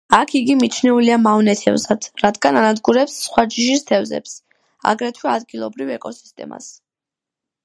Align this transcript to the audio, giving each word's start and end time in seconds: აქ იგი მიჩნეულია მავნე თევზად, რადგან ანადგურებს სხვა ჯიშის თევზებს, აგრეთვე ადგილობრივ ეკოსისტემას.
აქ 0.17 0.31
იგი 0.37 0.53
მიჩნეულია 0.61 1.17
მავნე 1.25 1.53
თევზად, 1.59 2.07
რადგან 2.23 2.57
ანადგურებს 2.63 3.19
სხვა 3.27 3.45
ჯიშის 3.57 3.87
თევზებს, 3.93 4.35
აგრეთვე 4.95 5.35
ადგილობრივ 5.37 5.97
ეკოსისტემას. 6.01 6.77